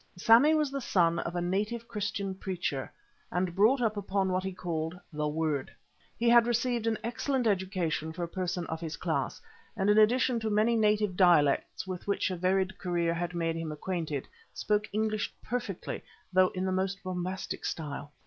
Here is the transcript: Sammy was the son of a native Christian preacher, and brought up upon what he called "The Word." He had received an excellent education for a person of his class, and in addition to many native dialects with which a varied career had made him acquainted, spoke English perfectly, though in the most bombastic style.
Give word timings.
Sammy 0.17 0.55
was 0.55 0.71
the 0.71 0.81
son 0.81 1.19
of 1.19 1.35
a 1.35 1.41
native 1.41 1.87
Christian 1.87 2.33
preacher, 2.33 2.91
and 3.29 3.53
brought 3.53 3.81
up 3.83 3.95
upon 3.95 4.31
what 4.31 4.43
he 4.43 4.51
called 4.51 4.99
"The 5.13 5.27
Word." 5.27 5.69
He 6.17 6.27
had 6.27 6.47
received 6.47 6.87
an 6.87 6.97
excellent 7.03 7.45
education 7.45 8.11
for 8.11 8.23
a 8.23 8.27
person 8.27 8.65
of 8.65 8.81
his 8.81 8.97
class, 8.97 9.39
and 9.77 9.91
in 9.91 9.99
addition 9.99 10.39
to 10.39 10.49
many 10.49 10.75
native 10.75 11.15
dialects 11.15 11.85
with 11.85 12.07
which 12.07 12.31
a 12.31 12.35
varied 12.35 12.79
career 12.79 13.13
had 13.13 13.35
made 13.35 13.55
him 13.55 13.71
acquainted, 13.71 14.27
spoke 14.55 14.89
English 14.91 15.31
perfectly, 15.43 16.01
though 16.33 16.47
in 16.55 16.65
the 16.65 16.71
most 16.71 17.03
bombastic 17.03 17.63
style. 17.63 18.11